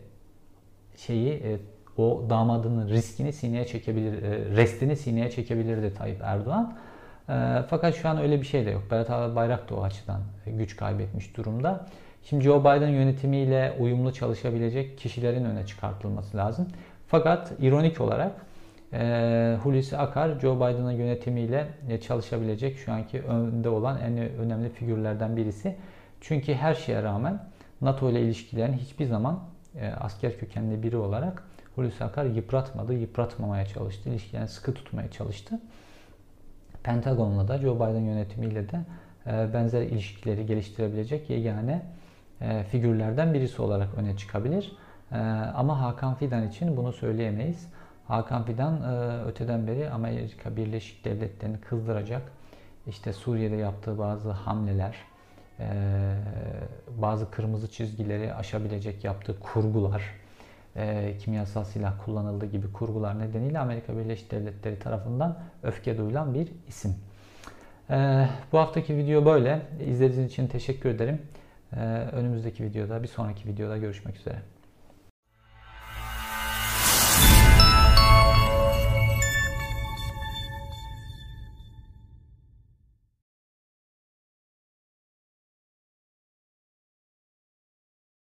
[0.96, 1.58] şeyi e,
[1.96, 6.78] o damadının riskini sineye çekebilir, e, restini sineye çekebilirdi Tayyip Erdoğan.
[7.28, 7.32] E,
[7.70, 8.82] fakat şu an öyle bir şey de yok.
[8.90, 11.86] Berat Bayrak da o açıdan güç kaybetmiş durumda.
[12.24, 16.68] Şimdi Joe Biden yönetimiyle uyumlu çalışabilecek kişilerin öne çıkartılması lazım.
[17.12, 18.32] Fakat ironik olarak
[18.92, 21.68] e, Hulusi Akar Joe Biden'ın yönetimiyle
[22.00, 25.76] çalışabilecek şu anki önde olan en önemli figürlerden birisi.
[26.20, 27.44] Çünkü her şeye rağmen
[27.80, 29.40] NATO ile ilişkilerini hiçbir zaman
[29.80, 31.44] e, asker kökenli biri olarak
[31.74, 34.10] Hulusi Akar yıpratmadı, yıpratmamaya çalıştı.
[34.10, 35.60] İlişkilerini sıkı tutmaya çalıştı.
[36.82, 38.80] Pentagon'la da Joe Biden yönetimiyle de
[39.26, 41.82] e, benzer ilişkileri geliştirebilecek yegane
[42.40, 44.72] e, figürlerden birisi olarak öne çıkabilir.
[45.12, 45.18] E,
[45.54, 47.68] ama Hakan Fidan için bunu söyleyemeyiz.
[48.08, 52.22] Hakan Fidan e, öteden beri Amerika Birleşik Devletleri'ni kızdıracak,
[52.86, 54.96] işte Suriye'de yaptığı bazı hamleler,
[55.60, 55.66] e,
[56.88, 60.02] bazı kırmızı çizgileri aşabilecek yaptığı kurgular,
[60.76, 66.94] e, kimyasal silah kullanıldığı gibi kurgular nedeniyle Amerika Birleşik Devletleri tarafından öfke duyulan bir isim.
[68.52, 69.62] Bu haftaki video böyle.
[69.86, 71.22] İzlediğiniz için teşekkür ederim.
[72.12, 74.61] Önümüzdeki videoda, bir sonraki videoda görüşmek üzere.